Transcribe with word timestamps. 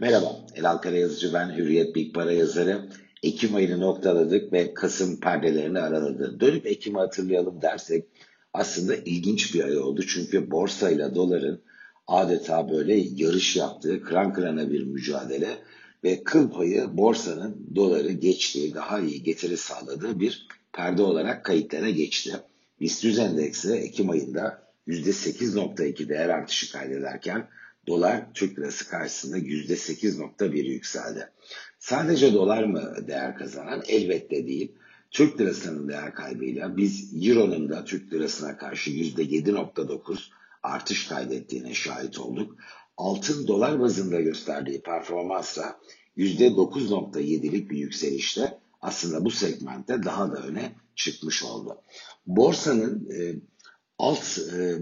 Merhaba, 0.00 0.46
Elal 0.54 0.76
Karayazıcı 0.76 1.34
ben, 1.34 1.56
Hürriyet 1.56 1.94
Big 1.94 2.14
Para 2.14 2.32
yazarı. 2.32 2.88
Ekim 3.22 3.54
ayını 3.54 3.80
noktaladık 3.80 4.52
ve 4.52 4.74
Kasım 4.74 5.20
perdelerini 5.20 5.78
araladı. 5.80 6.40
Dönüp 6.40 6.66
Ekim'i 6.66 6.98
hatırlayalım 6.98 7.62
dersek 7.62 8.04
aslında 8.52 8.96
ilginç 8.96 9.54
bir 9.54 9.64
ay 9.64 9.78
oldu. 9.78 10.02
Çünkü 10.08 10.50
borsayla 10.50 11.14
doların 11.14 11.62
adeta 12.06 12.70
böyle 12.70 12.94
yarış 12.94 13.56
yaptığı, 13.56 14.02
kıran 14.02 14.32
kırana 14.32 14.70
bir 14.70 14.82
mücadele 14.82 15.58
ve 16.04 16.24
kıl 16.24 16.50
payı 16.50 16.86
borsanın 16.92 17.66
doları 17.74 18.12
geçtiği, 18.12 18.74
daha 18.74 19.00
iyi 19.00 19.22
getiri 19.22 19.56
sağladığı 19.56 20.20
bir 20.20 20.46
perde 20.72 21.02
olarak 21.02 21.44
kayıtlara 21.44 21.90
geçti. 21.90 22.32
BIST 22.80 23.04
100 23.04 23.18
endeksi 23.18 23.72
Ekim 23.72 24.10
ayında 24.10 24.62
%8.2 24.88 26.08
değer 26.08 26.28
artışı 26.28 26.72
kaydederken 26.72 27.48
dolar 27.86 28.34
Türk 28.34 28.58
lirası 28.58 28.88
karşısında 28.88 29.38
%8.1 29.38 30.54
yükseldi. 30.54 31.30
Sadece 31.78 32.34
dolar 32.34 32.64
mı 32.64 32.94
değer 33.08 33.36
kazanan? 33.36 33.82
Elbette 33.88 34.46
değil. 34.46 34.72
Türk 35.10 35.40
lirasının 35.40 35.88
değer 35.88 36.14
kaybıyla 36.14 36.76
biz 36.76 37.26
Euro'nun 37.26 37.68
da 37.68 37.84
Türk 37.84 38.12
lirasına 38.12 38.56
karşı 38.56 38.90
%7.9 38.90 40.18
artış 40.62 41.08
kaydettiğine 41.08 41.74
şahit 41.74 42.18
olduk. 42.18 42.56
Altın 42.96 43.46
dolar 43.46 43.80
bazında 43.80 44.20
gösterdiği 44.20 44.82
performansla 44.82 45.80
%9.7'lik 46.16 47.70
bir 47.70 47.78
yükselişte 47.78 48.58
aslında 48.80 49.24
bu 49.24 49.30
segmentte 49.30 50.02
daha 50.02 50.32
da 50.32 50.36
öne 50.36 50.72
çıkmış 50.94 51.42
oldu. 51.44 51.80
Borsanın 52.26 53.08
e, 53.10 53.34
alt 54.00 54.38
e, 54.38 54.76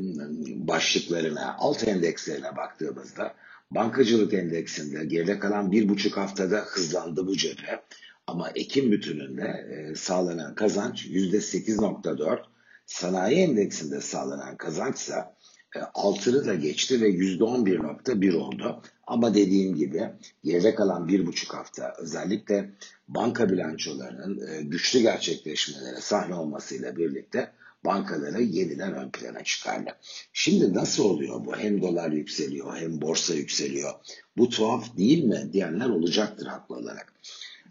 başlıklarına, 0.68 1.56
alt 1.58 1.88
endekslerine 1.88 2.56
baktığımızda 2.56 3.34
bankacılık 3.70 4.34
endeksinde 4.34 5.04
geride 5.04 5.38
kalan 5.38 5.72
bir 5.72 5.88
buçuk 5.88 6.16
haftada 6.16 6.58
hızlandı 6.58 7.26
bu 7.26 7.36
cephe. 7.36 7.82
Ama 8.26 8.50
Ekim 8.50 8.92
bütününde 8.92 9.42
e, 9.42 9.94
sağlanan 9.94 10.54
kazanç 10.54 11.06
%8.4, 11.06 12.38
sanayi 12.86 13.36
endeksinde 13.36 14.00
sağlanan 14.00 14.56
kazançsa 14.56 15.34
e, 15.76 15.78
altını 15.94 16.46
da 16.46 16.54
geçti 16.54 17.00
ve 17.00 17.10
%11.1 17.10 18.36
oldu. 18.36 18.82
Ama 19.06 19.34
dediğim 19.34 19.76
gibi 19.76 20.02
geride 20.44 20.74
kalan 20.74 21.08
bir 21.08 21.26
buçuk 21.26 21.54
hafta 21.54 21.94
özellikle 21.98 22.70
banka 23.08 23.50
bilançolarının 23.50 24.48
e, 24.48 24.62
güçlü 24.62 25.00
gerçekleşmelere 25.00 26.00
sahne 26.00 26.34
olmasıyla 26.34 26.96
birlikte 26.96 27.52
bankaları 27.84 28.42
yeniden 28.42 28.94
ön 28.94 29.10
plana 29.10 29.44
çıkardı. 29.44 29.90
Şimdi 30.32 30.74
nasıl 30.74 31.04
oluyor 31.04 31.44
bu? 31.44 31.56
Hem 31.56 31.82
dolar 31.82 32.12
yükseliyor 32.12 32.76
hem 32.76 33.00
borsa 33.00 33.34
yükseliyor. 33.34 33.92
Bu 34.36 34.48
tuhaf 34.48 34.96
değil 34.96 35.24
mi 35.24 35.50
diyenler 35.52 35.88
olacaktır 35.88 36.46
haklı 36.46 36.76
olarak. 36.76 37.12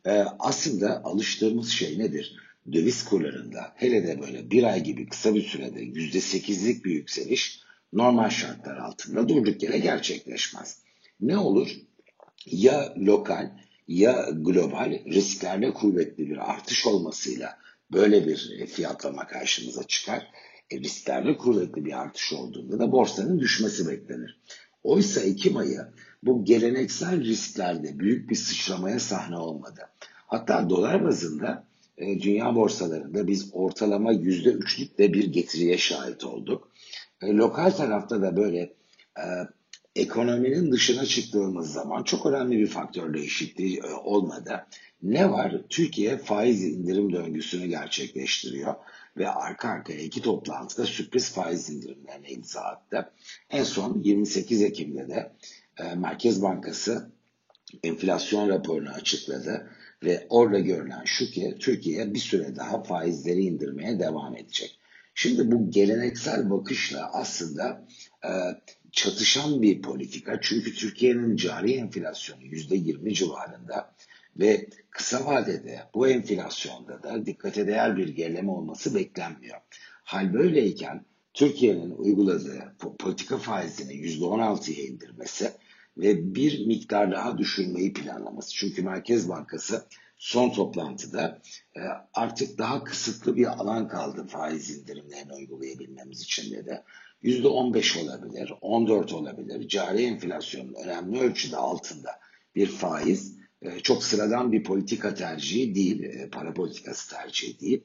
Ee, 0.06 0.26
aslında 0.40 1.04
alıştığımız 1.04 1.70
şey 1.70 2.00
nedir? 2.00 2.36
Döviz 2.74 3.06
kurlarında 3.06 3.74
hele 3.76 4.08
de 4.08 4.22
böyle 4.22 4.52
bir 4.52 4.64
ay 4.64 4.84
gibi 4.84 5.10
kısa 5.10 5.36
bir 5.36 5.44
sürede 5.44 5.82
yüzde 5.82 6.22
sekizlik 6.22 6.86
bir 6.86 6.92
yükseliş 6.92 7.62
normal 7.94 8.30
şartlar 8.30 8.78
altında 8.78 9.30
durduk 9.30 9.64
yere 9.64 9.78
gerçekleşmez. 9.78 10.80
Ne 11.20 11.38
olur? 11.38 11.68
Ya 12.46 12.94
lokal 12.98 13.52
ya 13.88 14.30
global 14.34 15.00
risklerde 15.06 15.74
kuvvetli 15.74 16.30
bir 16.30 16.52
artış 16.52 16.88
olmasıyla 16.88 17.58
böyle 17.94 18.28
bir 18.28 18.68
fiyatlama 18.68 19.28
karşımıza 19.28 19.84
çıkar. 19.84 20.28
E, 20.72 20.80
risklerde 20.80 21.38
kuvvetli 21.38 21.86
bir 21.86 22.02
artış 22.02 22.34
olduğunda 22.34 22.80
da 22.80 22.92
borsanın 22.92 23.40
düşmesi 23.40 23.88
beklenir. 23.88 24.40
Oysa 24.84 25.22
Ekim 25.22 25.58
ayı 25.58 25.80
bu 26.24 26.46
geleneksel 26.46 27.24
risklerde 27.24 28.00
büyük 28.00 28.30
bir 28.30 28.36
sıçramaya 28.36 29.00
sahne 29.00 29.38
olmadı. 29.38 29.82
Hatta 30.28 30.70
dolar 30.70 31.06
bazında 31.06 31.68
e, 31.98 32.22
dünya 32.22 32.56
borsalarında 32.56 33.28
biz 33.28 33.50
ortalama 33.54 34.12
yüzde 34.12 34.50
üçlük 34.50 34.98
de 34.98 35.14
bir 35.14 35.32
getiriye 35.32 35.78
şahit 35.78 36.24
olduk. 36.24 36.72
E, 37.22 37.28
lokal 37.28 37.72
tarafta 37.72 38.22
da 38.22 38.38
böyle 38.38 38.74
e, 39.18 39.26
ekonominin 39.98 40.72
dışına 40.72 41.06
çıktığımız 41.06 41.74
zaman 41.74 42.04
çok 42.04 42.26
önemli 42.26 42.60
bir 42.60 42.68
faktör 42.68 43.14
değişikliği 43.14 43.80
e, 43.80 43.94
olmadı. 43.94 44.66
Ne 45.04 45.32
var? 45.32 45.56
Türkiye 45.70 46.18
faiz 46.18 46.64
indirim 46.64 47.14
döngüsünü 47.14 47.68
gerçekleştiriyor 47.68 48.76
ve 49.18 49.30
arka 49.30 49.70
arkaya 49.70 50.00
iki 50.00 50.22
toplantıda 50.22 50.86
sürpriz 50.86 51.32
faiz 51.32 51.70
indirimlerine 51.70 52.30
imza 52.30 52.62
attı. 52.62 53.12
En 53.50 53.64
son 53.64 54.02
28 54.04 54.62
Ekim'de 54.62 55.10
de 55.10 55.32
e, 55.78 55.96
Merkez 55.96 56.42
Bankası 56.42 57.12
enflasyon 57.84 58.50
raporunu 58.50 58.90
açıkladı 58.90 59.70
ve 60.04 60.28
orada 60.30 60.60
görülen 60.60 61.04
şu 61.06 61.26
ki 61.26 61.56
Türkiye 61.60 62.14
bir 62.14 62.20
süre 62.20 62.56
daha 62.56 62.84
faizleri 62.84 63.42
indirmeye 63.42 64.00
devam 64.00 64.36
edecek. 64.36 64.80
Şimdi 65.20 65.52
bu 65.52 65.72
geleneksel 65.72 66.50
bakışla 66.50 67.10
aslında 67.14 67.88
e, 68.24 68.30
çatışan 68.92 69.62
bir 69.62 69.82
politika. 69.82 70.40
Çünkü 70.42 70.74
Türkiye'nin 70.74 71.36
cari 71.36 71.74
enflasyonu 71.74 72.42
%20 72.42 73.14
civarında 73.14 73.94
ve 74.40 74.70
kısa 74.90 75.26
vadede 75.26 75.84
bu 75.94 76.08
enflasyonda 76.08 77.04
da 77.04 77.26
dikkate 77.26 77.68
değer 77.68 77.98
bir 77.98 78.08
gerileme 78.08 78.52
olması 78.52 78.96
beklenmiyor. 78.96 79.58
Hal 80.04 80.34
böyleyken 80.34 81.06
Türkiye'nin 81.34 81.92
uyguladığı 81.92 82.76
politika 83.00 83.38
faizini 83.38 83.94
%16'ya 83.94 84.86
indirmesi 84.86 85.52
ve 85.98 86.36
bir 86.36 86.66
miktar 86.68 87.12
daha 87.12 87.38
düşürmeyi 87.38 87.94
planlaması. 87.94 88.54
Çünkü 88.54 88.84
Merkez 88.84 89.30
Bankası 89.30 89.88
son 90.18 90.50
toplantıda 90.50 91.42
e, 91.76 91.82
artık 92.14 92.58
daha 92.58 92.84
kısıtlı 92.84 93.36
bir 93.36 93.46
alan 93.46 93.88
kaldı 93.88 94.28
faiz 94.28 94.78
indirimlerini 94.78 95.34
uygulayabilmemiz 95.34 96.22
için 96.22 96.56
dedi. 96.56 96.84
%15 97.24 98.04
olabilir, 98.04 98.54
14 98.62 99.14
olabilir. 99.14 99.68
Cari 99.68 100.04
enflasyonun 100.04 100.74
önemli 100.74 101.20
ölçüde 101.20 101.58
altında 101.58 102.10
bir 102.56 102.68
faiz 102.68 103.38
e, 103.62 103.80
çok 103.80 104.04
sıradan 104.04 104.52
bir 104.52 104.64
politika 104.64 105.14
tercihi 105.14 105.76
değil, 105.76 106.04
e, 106.04 106.30
para 106.30 106.54
politikası 106.54 107.10
tercihi 107.10 107.60
değil. 107.60 107.84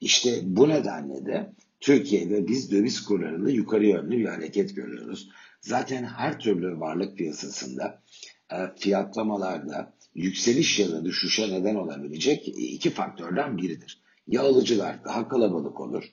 İşte 0.00 0.40
bu 0.42 0.68
nedenle 0.68 1.26
de 1.26 1.52
Türkiye'de 1.80 2.48
biz 2.48 2.70
döviz 2.70 3.04
kurlarında 3.04 3.50
yukarı 3.50 3.86
yönlü 3.86 4.18
bir 4.18 4.26
hareket 4.26 4.76
görüyoruz. 4.76 5.28
Zaten 5.60 6.04
her 6.04 6.38
türlü 6.38 6.80
varlık 6.80 7.18
piyasasında 7.18 8.02
e, 8.52 8.56
fiyatlamalarda 8.78 9.92
yükseliş 10.14 10.78
ya 10.78 10.92
da 10.92 11.04
düşüşe 11.04 11.50
neden 11.50 11.74
olabilecek 11.74 12.48
iki 12.48 12.90
faktörden 12.90 13.58
biridir. 13.58 14.02
Ya 14.26 14.42
alıcılar 14.42 15.04
daha 15.04 15.28
kalabalık 15.28 15.80
olur 15.80 16.04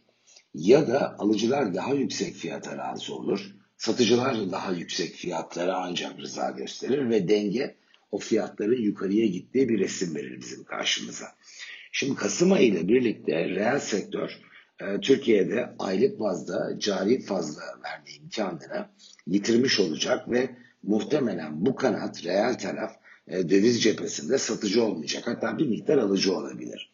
ya 0.53 0.87
da 0.87 1.15
alıcılar 1.19 1.73
daha 1.73 1.93
yüksek 1.93 2.33
fiyata 2.33 2.77
razı 2.77 3.15
olur. 3.15 3.55
Satıcılar 3.77 4.51
daha 4.51 4.71
yüksek 4.71 5.13
fiyatlara 5.13 5.77
ancak 5.77 6.19
rıza 6.19 6.51
gösterir 6.51 7.09
ve 7.09 7.27
denge 7.27 7.75
o 8.11 8.17
fiyatların 8.17 8.81
yukarıya 8.81 9.25
gittiği 9.25 9.69
bir 9.69 9.79
resim 9.79 10.15
verir 10.15 10.41
bizim 10.41 10.63
karşımıza. 10.63 11.25
Şimdi 11.91 12.15
Kasım 12.15 12.51
ayı 12.51 12.67
ile 12.67 12.87
birlikte 12.87 13.49
reel 13.49 13.79
sektör 13.79 14.39
e, 14.79 14.99
Türkiye'de 14.99 15.75
aylık 15.79 16.19
bazda 16.19 16.79
cari 16.79 17.21
fazla 17.21 17.61
verdiği 17.83 18.19
imkanını 18.21 18.89
yitirmiş 19.27 19.79
olacak 19.79 20.31
ve 20.31 20.49
muhtemelen 20.83 21.65
bu 21.65 21.75
kanat 21.75 22.25
reel 22.25 22.57
taraf 22.57 22.95
e, 23.29 23.49
döviz 23.49 23.83
cephesinde 23.83 24.37
satıcı 24.37 24.83
olmayacak. 24.83 25.27
Hatta 25.27 25.57
bir 25.57 25.67
miktar 25.67 25.97
alıcı 25.97 26.35
olabilir. 26.35 26.93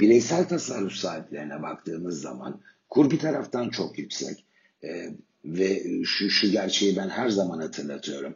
Bireysel 0.00 0.48
tasarruf 0.48 0.92
sahiplerine 0.92 1.62
baktığımız 1.62 2.20
zaman 2.20 2.60
kur 2.88 3.10
bir 3.10 3.18
taraftan 3.18 3.68
çok 3.68 3.98
yüksek 3.98 4.44
e, 4.84 5.10
ve 5.44 5.82
şu, 6.04 6.30
şu 6.30 6.50
gerçeği 6.50 6.96
ben 6.96 7.08
her 7.08 7.28
zaman 7.28 7.58
hatırlatıyorum. 7.58 8.34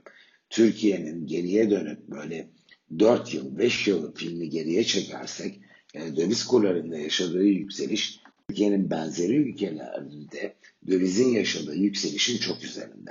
Türkiye'nin 0.51 1.27
geriye 1.27 1.71
dönüp 1.71 2.09
böyle 2.09 2.49
4 2.99 3.35
yıl, 3.35 3.59
5 3.59 3.89
yıl 3.89 4.15
filmi 4.15 4.51
geriye 4.51 4.85
çekersek 4.85 5.61
e, 5.95 6.17
döviz 6.17 6.45
kurlarında 6.45 6.99
yaşadığı 6.99 7.45
yükseliş 7.45 8.21
Türkiye'nin 8.49 8.91
benzeri 8.91 9.37
ülkelerde 9.37 10.55
dövizin 10.87 11.29
yaşadığı 11.29 11.75
yükselişin 11.75 12.39
çok 12.39 12.65
üzerinde. 12.65 13.11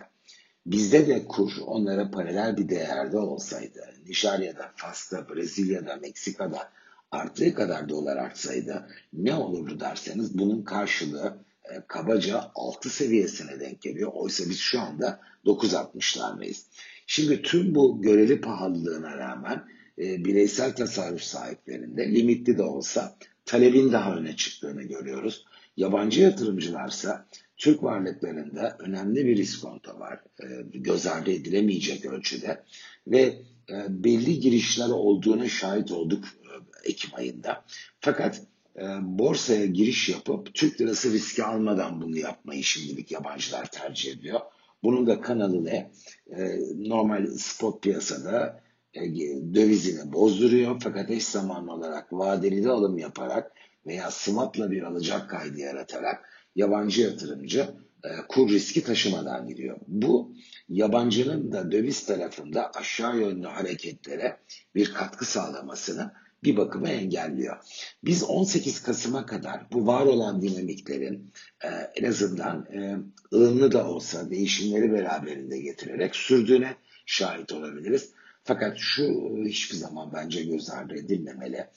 Bizde 0.72 1.08
de 1.08 1.28
kur 1.28 1.52
onlara 1.66 2.12
paralel 2.12 2.58
bir 2.58 2.70
değerde 2.70 3.18
olsaydı, 3.18 3.80
Nijerya'da, 4.08 4.72
Fas'ta, 4.76 5.30
Brezilya'da, 5.30 5.96
Meksika'da 5.96 6.70
arttığı 7.12 7.54
kadar 7.54 7.90
dolar 7.90 8.18
artsaydı 8.18 8.88
ne 9.14 9.36
olurdu 9.36 9.80
derseniz 9.80 10.38
bunun 10.38 10.64
karşılığı 10.64 11.38
e, 11.64 11.82
kabaca 11.88 12.52
6 12.56 12.90
seviyesine 12.90 13.60
denk 13.60 13.82
geliyor. 13.82 14.12
Oysa 14.14 14.44
biz 14.50 14.60
şu 14.60 14.80
anda 14.82 15.20
9.60'lardayız. 15.46 16.62
Şimdi 17.08 17.42
tüm 17.42 17.76
bu 17.76 18.02
göreli 18.02 18.42
pahalılığına 18.42 19.18
rağmen 19.18 19.64
e, 20.00 20.26
bireysel 20.26 20.76
tasarruf 20.76 21.22
sahiplerinde 21.22 22.12
limitli 22.16 22.58
de 22.58 22.64
olsa 22.64 23.16
talebin 23.46 23.92
daha 23.92 24.16
öne 24.16 24.36
çıktığını 24.36 24.84
görüyoruz. 24.84 25.46
Yabancı 25.80 26.22
yatırımcılarsa 26.22 27.26
Türk 27.58 27.84
varlıklarında 27.84 28.78
önemli 28.80 29.26
bir 29.26 29.38
iskonto 29.38 30.00
var. 30.00 30.20
E, 30.44 30.46
göz 30.74 31.06
ardı 31.06 31.32
edilemeyecek 31.32 32.06
ölçüde 32.06 32.64
ve 33.08 33.22
e, 33.70 33.86
belli 33.90 34.40
girişler 34.40 34.90
olduğunu 34.90 35.50
şahit 35.50 35.92
olduk 35.92 36.26
e, 36.26 36.90
Ekim 36.90 37.12
ayında. 37.16 37.66
Fakat 38.00 38.42
e, 38.76 38.84
borsaya 39.02 39.66
giriş 39.66 40.10
yapıp 40.10 40.54
Türk 40.54 40.82
lirası 40.82 41.12
riski 41.12 41.44
almadan 41.44 42.02
bunu 42.02 42.18
yapmayı 42.18 42.64
şimdilik 42.64 43.12
yabancılar 43.12 43.72
tercih 43.72 44.14
ediyor. 44.14 44.40
Bunun 44.84 45.08
da 45.08 45.22
kanalı 45.22 45.66
ne? 45.66 45.92
Normal 46.76 47.28
spot 47.28 47.84
piyasada 47.84 48.62
dövizini 49.54 50.14
bozduruyor 50.14 50.82
fakat 50.84 51.12
eş 51.12 51.24
zamanlı 51.24 51.72
olarak 51.74 52.14
vadeli 52.14 52.64
de 52.64 52.70
alım 52.70 52.98
yaparak 52.98 53.52
veya 53.86 54.12
swap'la 54.12 54.72
bir 54.72 54.84
alacak 54.84 55.30
kaydı 55.30 55.60
yaratarak 55.60 56.30
yabancı 56.56 57.02
yatırımcı 57.02 57.70
e, 58.04 58.10
kur 58.28 58.50
riski 58.50 58.84
taşımadan 58.84 59.48
gidiyor. 59.48 59.78
Bu 59.88 60.36
yabancının 60.70 61.52
da 61.52 61.72
döviz 61.72 62.06
tarafında 62.06 62.72
aşağı 62.72 63.18
yönlü 63.18 63.48
hareketlere 63.48 64.38
bir 64.76 64.94
katkı 64.94 65.26
sağlamasını 65.26 66.12
bir 66.44 66.58
bakıma 66.58 66.90
engelliyor. 66.90 67.58
Biz 68.04 68.24
18 68.24 68.84
Kasım'a 68.84 69.26
kadar 69.26 69.72
bu 69.72 69.88
var 69.88 70.06
olan 70.06 70.42
dinamiklerin 70.42 71.34
e, 71.64 71.68
en 71.96 72.04
azından 72.04 72.66
e, 72.66 72.98
ılımlı 73.34 73.72
da 73.72 73.88
olsa 73.90 74.30
değişimleri 74.30 74.92
beraberinde 74.92 75.60
getirerek 75.60 76.16
sürdüğüne 76.16 76.76
şahit 77.06 77.52
olabiliriz. 77.52 78.12
Fakat 78.44 78.78
şu 78.78 79.04
hiçbir 79.46 79.76
zaman 79.76 80.14
bence 80.14 80.44
göz 80.44 80.70
ardı 80.70 80.94
edilmemeli. 80.96 81.68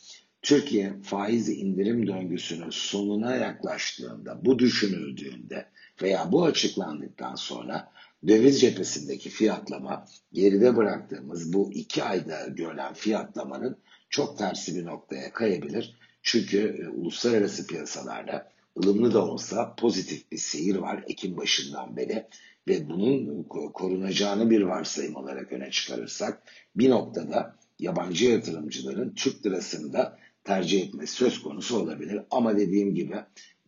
Türkiye 0.43 0.93
faiz 1.03 1.49
indirim 1.49 2.06
döngüsünün 2.06 2.71
sonuna 2.71 3.37
yaklaştığında, 3.37 4.44
bu 4.44 4.59
düşünüldüğünde 4.59 5.67
veya 6.03 6.33
bu 6.33 6.44
açıklandıktan 6.44 7.35
sonra 7.35 7.93
döviz 8.29 8.61
cephesindeki 8.61 9.31
fiyatlama 9.31 10.06
geride 10.33 10.77
bıraktığımız 10.77 11.53
bu 11.53 11.73
iki 11.73 12.05
ayda 12.05 12.47
görülen 12.47 12.94
fiyatlamanın 12.94 13.77
çok 14.11 14.39
tersi 14.39 14.77
bir 14.77 14.87
noktaya 14.87 15.33
kayabilir. 15.33 15.97
Çünkü 16.23 16.59
e, 16.59 16.88
uluslararası 16.88 17.67
piyasalarda 17.67 18.53
ılımlı 18.79 19.15
da 19.15 19.27
olsa 19.27 19.75
pozitif 19.75 20.33
bir 20.33 20.38
seyir 20.38 20.77
var 20.77 21.05
Ekim 21.09 21.37
başından 21.37 21.97
beri 21.97 22.27
ve 22.69 22.88
bunun 22.88 23.43
korunacağını 23.73 24.50
bir 24.50 24.62
varsayım 24.62 25.17
olarak 25.17 25.53
öne 25.53 25.71
çıkarırsak 25.71 26.43
bir 26.77 26.91
noktada 26.91 27.56
yabancı 27.79 28.25
yatırımcıların 28.25 29.15
Türk 29.15 29.47
lirasında 29.47 30.19
tercih 30.44 30.83
etmesi 30.83 31.15
söz 31.15 31.43
konusu 31.43 31.79
olabilir. 31.79 32.21
Ama 32.31 32.56
dediğim 32.56 32.94
gibi 32.94 33.17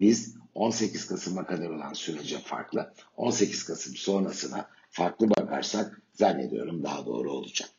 biz 0.01 0.37
18 0.55 1.07
Kasım'a 1.07 1.47
kadar 1.47 1.71
olan 1.71 1.93
sürece 1.93 2.39
farklı, 2.39 2.95
18 3.17 3.65
Kasım 3.65 3.97
sonrasına 3.97 4.69
farklı 4.91 5.31
bakarsak 5.31 6.03
zannediyorum 6.13 6.83
daha 6.83 7.07
doğru 7.07 7.33
olacak. 7.33 7.71